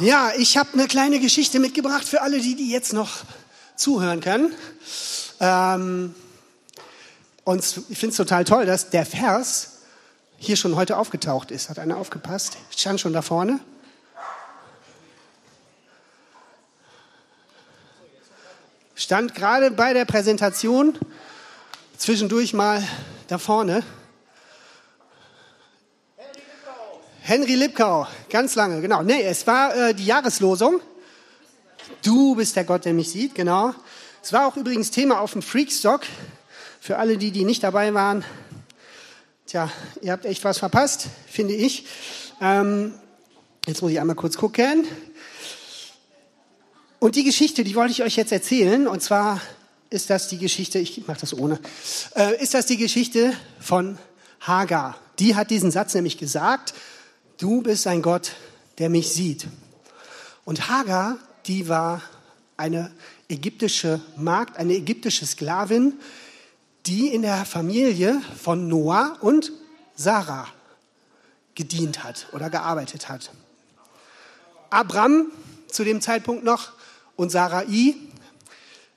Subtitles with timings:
[0.00, 3.10] Ja, ich habe eine kleine Geschichte mitgebracht für alle, die, die jetzt noch
[3.76, 4.54] zuhören können.
[5.38, 6.14] Ähm,
[7.44, 9.80] und ich finde es total toll, dass der Vers
[10.38, 11.68] hier schon heute aufgetaucht ist.
[11.68, 12.56] Hat einer aufgepasst?
[12.74, 13.60] Stand schon da vorne.
[18.94, 20.98] Stand gerade bei der Präsentation
[21.98, 22.82] zwischendurch mal
[23.28, 23.84] da vorne.
[27.32, 29.02] Henry Lipkau, ganz lange, genau.
[29.02, 30.82] Nee, es war äh, die Jahreslosung.
[32.04, 33.72] Du bist der Gott, der mich sieht, genau.
[34.22, 36.02] Es war auch übrigens Thema auf dem Freakstock.
[36.78, 38.22] Für alle, die, die nicht dabei waren.
[39.46, 39.72] Tja,
[40.02, 41.86] ihr habt echt was verpasst, finde ich.
[42.42, 42.92] Ähm,
[43.66, 44.86] jetzt muss ich einmal kurz gucken.
[46.98, 48.86] Und die Geschichte, die wollte ich euch jetzt erzählen.
[48.86, 49.40] Und zwar
[49.88, 51.58] ist das die Geschichte, ich mache das ohne,
[52.14, 53.96] äh, ist das die Geschichte von
[54.40, 54.98] Hagar.
[55.18, 56.74] Die hat diesen Satz nämlich gesagt,
[57.42, 58.36] du bist ein Gott,
[58.78, 59.48] der mich sieht.
[60.44, 62.00] Und Hagar, die war
[62.56, 62.92] eine
[63.28, 65.94] ägyptische Magd, eine ägyptische Sklavin,
[66.86, 69.52] die in der Familie von Noah und
[69.96, 70.46] Sarah
[71.54, 73.30] gedient hat oder gearbeitet hat.
[74.70, 75.26] Abram
[75.66, 76.72] zu dem Zeitpunkt noch
[77.16, 77.96] und Sarai,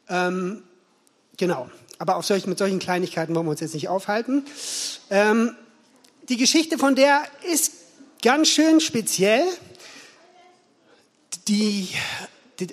[0.07, 0.63] ähm,
[1.37, 4.45] genau, aber auf solchen, mit solchen Kleinigkeiten wollen wir uns jetzt nicht aufhalten.
[5.09, 5.55] Ähm,
[6.29, 7.71] die Geschichte von der ist
[8.25, 9.43] ganz schön speziell.
[11.47, 11.89] Die,
[12.59, 12.69] die,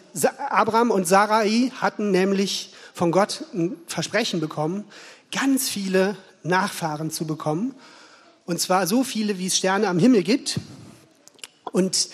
[0.49, 4.85] Abraham und Sarai hatten nämlich von Gott ein Versprechen bekommen,
[5.31, 7.75] ganz viele Nachfahren zu bekommen.
[8.47, 10.59] Und zwar so viele, wie es Sterne am Himmel gibt.
[11.71, 12.09] Und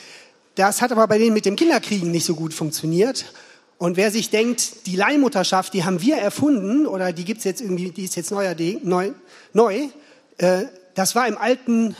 [0.56, 3.32] das hat aber bei denen mit dem Kinderkriegen nicht so gut funktioniert.
[3.78, 7.92] Und wer sich denkt, die Leihmutterschaft, die haben wir erfunden oder die gibt's jetzt irgendwie,
[7.92, 9.12] die ist jetzt neuer, neu,
[9.52, 9.90] neu
[10.38, 10.64] äh,
[10.96, 11.94] das war im alten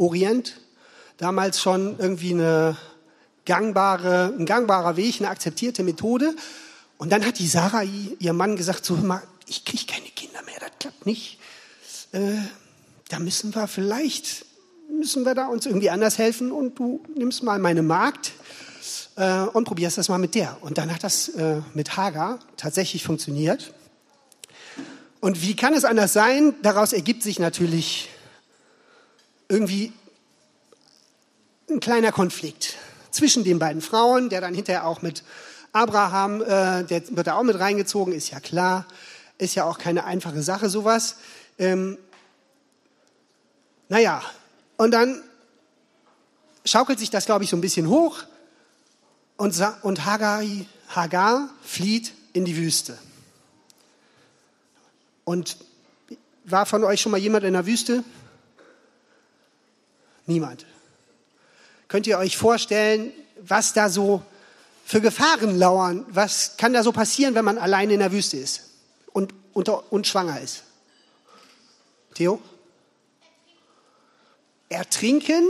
[0.00, 0.60] Orient
[1.18, 2.76] damals schon irgendwie eine
[3.44, 6.34] gangbare, ein gangbarer Weg, eine akzeptierte Methode.
[6.96, 10.54] Und dann hat die Sarah ihr Mann gesagt, so, mal, ich kriege keine Kinder mehr,
[10.58, 11.38] das klappt nicht.
[12.12, 12.36] Äh,
[13.08, 14.46] da müssen wir vielleicht,
[14.88, 18.32] müssen wir da uns irgendwie anders helfen und du nimmst mal meine Magd
[19.16, 20.56] äh, und probierst das mal mit der.
[20.62, 23.74] Und dann hat das äh, mit Hagar tatsächlich funktioniert.
[25.20, 26.54] Und wie kann es anders sein?
[26.62, 28.08] Daraus ergibt sich natürlich
[29.50, 29.92] irgendwie
[31.68, 32.76] ein kleiner Konflikt
[33.10, 35.24] zwischen den beiden Frauen, der dann hinterher auch mit
[35.72, 38.86] Abraham, äh, der wird da auch mit reingezogen, ist ja klar,
[39.38, 41.16] ist ja auch keine einfache Sache sowas.
[41.58, 41.98] Ähm,
[43.88, 44.22] naja,
[44.76, 45.20] und dann
[46.64, 48.22] schaukelt sich das, glaube ich, so ein bisschen hoch
[49.36, 50.42] und, und Hagar,
[50.88, 52.96] Hagar flieht in die Wüste.
[55.24, 55.56] Und
[56.44, 58.04] war von euch schon mal jemand in der Wüste?
[60.30, 60.64] Niemand.
[61.88, 64.22] Könnt ihr euch vorstellen, was da so
[64.84, 66.06] für Gefahren lauern?
[66.08, 68.70] Was kann da so passieren, wenn man allein in der Wüste ist
[69.12, 70.62] und, unter, und schwanger ist?
[72.14, 72.40] Theo?
[74.68, 75.42] Ertrinken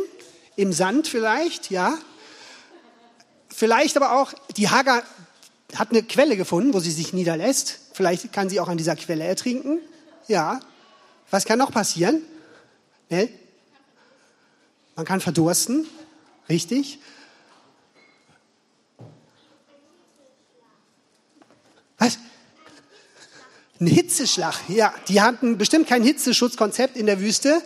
[0.57, 1.99] im Sand vielleicht, ja.
[3.51, 5.03] Vielleicht aber auch, die Hagar
[5.75, 7.81] hat eine Quelle gefunden, wo sie sich niederlässt.
[7.93, 9.79] Vielleicht kann sie auch an dieser Quelle ertrinken.
[10.27, 10.59] Ja.
[11.31, 12.23] Was kann noch passieren?
[13.11, 13.29] Ne?
[15.01, 15.87] Man kann verdursten.
[16.47, 16.99] Richtig?
[21.97, 22.19] Was?
[23.81, 24.57] Ein Hitzeschlag.
[24.69, 27.63] Ja, die hatten bestimmt kein Hitzeschutzkonzept in der Wüste.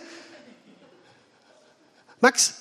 [2.21, 2.53] Max,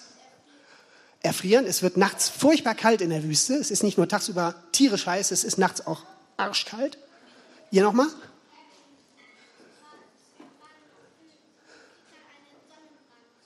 [1.22, 1.66] erfrieren.
[1.66, 3.54] Es wird nachts furchtbar kalt in der Wüste.
[3.54, 6.02] Es ist nicht nur tagsüber tierisch heiß, es ist nachts auch
[6.36, 6.98] arschkalt.
[7.70, 8.08] Ihr nochmal?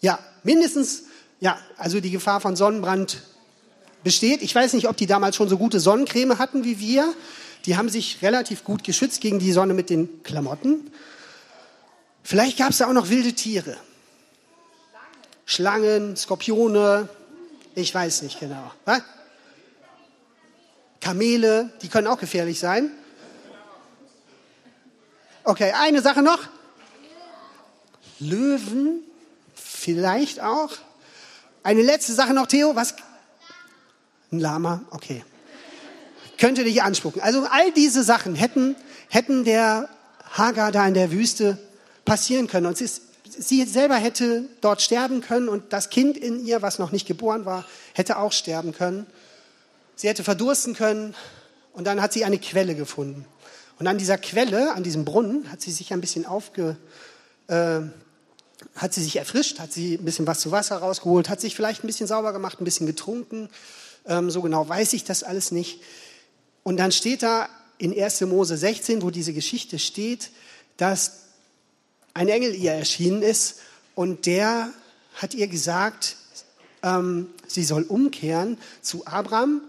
[0.00, 1.02] Ja, mindestens
[1.40, 3.22] ja, also die Gefahr von Sonnenbrand
[4.02, 4.42] besteht.
[4.42, 7.12] Ich weiß nicht, ob die damals schon so gute Sonnencreme hatten wie wir.
[7.66, 10.90] Die haben sich relativ gut geschützt gegen die Sonne mit den Klamotten.
[12.22, 13.76] Vielleicht gab es da auch noch wilde Tiere.
[15.46, 17.08] Schlangen, Skorpione,
[17.74, 18.72] ich weiß nicht genau.
[18.84, 19.02] Was?
[21.00, 22.90] Kamele, die können auch gefährlich sein.
[25.44, 26.40] Okay, eine Sache noch.
[28.20, 29.02] Löwen,
[29.54, 30.72] vielleicht auch.
[31.68, 32.76] Eine letzte Sache noch, Theo.
[32.76, 32.94] Was?
[34.32, 34.80] Ein Lama?
[34.90, 35.22] Okay.
[36.38, 37.20] Könnte dich anspucken.
[37.20, 38.74] Also all diese Sachen hätten,
[39.10, 39.90] hätten der
[40.30, 41.58] Hagar da in der Wüste
[42.06, 42.64] passieren können.
[42.64, 46.78] Und sie, ist, sie selber hätte dort sterben können und das Kind in ihr, was
[46.78, 49.04] noch nicht geboren war, hätte auch sterben können.
[49.94, 51.14] Sie hätte verdursten können
[51.74, 53.26] und dann hat sie eine Quelle gefunden.
[53.78, 56.78] Und an dieser Quelle, an diesem Brunnen, hat sie sich ein bisschen aufge,
[57.48, 57.80] äh,
[58.74, 61.84] hat sie sich erfrischt, hat sie ein bisschen was zu Wasser rausgeholt, hat sich vielleicht
[61.84, 63.48] ein bisschen sauber gemacht, ein bisschen getrunken,
[64.06, 65.80] Ähm, so genau weiß ich das alles nicht.
[66.62, 68.22] Und dann steht da in 1.
[68.22, 70.30] Mose 16, wo diese Geschichte steht,
[70.78, 71.24] dass
[72.14, 73.60] ein Engel ihr erschienen ist
[73.94, 74.70] und der
[75.14, 76.16] hat ihr gesagt,
[76.82, 79.60] ähm, sie soll umkehren zu Abraham,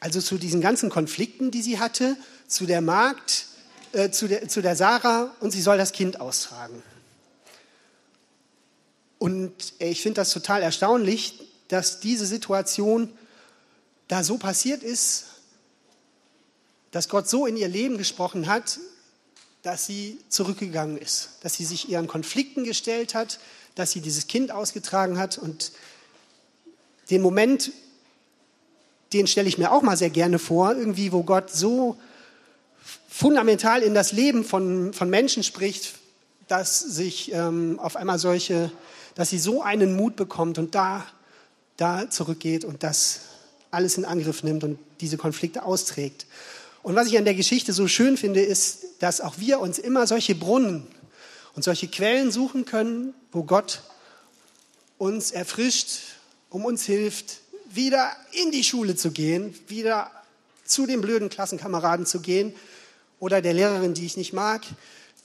[0.00, 2.16] also zu diesen ganzen Konflikten, die sie hatte,
[2.46, 3.46] zu der Magd,
[3.92, 6.82] äh, zu, der, zu der Sarah und sie soll das Kind austragen.
[9.20, 11.34] Und ich finde das total erstaunlich,
[11.68, 13.12] dass diese Situation
[14.08, 15.26] da so passiert ist,
[16.90, 18.80] dass Gott so in ihr Leben gesprochen hat,
[19.62, 23.38] dass sie zurückgegangen ist, dass sie sich ihren Konflikten gestellt hat,
[23.74, 25.36] dass sie dieses Kind ausgetragen hat.
[25.36, 25.72] Und
[27.10, 27.72] den Moment,
[29.12, 32.00] den stelle ich mir auch mal sehr gerne vor, irgendwie, wo Gott so
[33.06, 35.96] fundamental in das Leben von, von Menschen spricht,
[36.48, 38.72] dass sich ähm, auf einmal solche,
[39.20, 41.04] dass sie so einen Mut bekommt und da,
[41.76, 43.20] da zurückgeht und das
[43.70, 46.24] alles in Angriff nimmt und diese Konflikte austrägt.
[46.82, 50.06] Und was ich an der Geschichte so schön finde, ist, dass auch wir uns immer
[50.06, 50.86] solche Brunnen
[51.54, 53.82] und solche Quellen suchen können, wo Gott
[54.96, 55.98] uns erfrischt,
[56.48, 57.40] um uns hilft,
[57.70, 60.10] wieder in die Schule zu gehen, wieder
[60.64, 62.54] zu den blöden Klassenkameraden zu gehen
[63.18, 64.62] oder der Lehrerin, die ich nicht mag,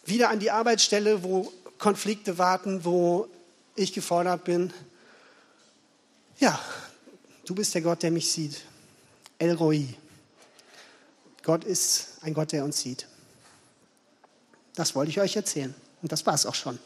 [0.05, 3.29] wieder an die Arbeitsstelle, wo Konflikte warten, wo
[3.75, 4.73] ich gefordert bin.
[6.39, 6.59] Ja,
[7.45, 8.61] du bist der Gott, der mich sieht.
[9.37, 9.87] El Roi.
[11.43, 13.07] Gott ist ein Gott, der uns sieht.
[14.73, 15.73] Das wollte ich euch erzählen.
[16.01, 16.79] Und das war es auch schon.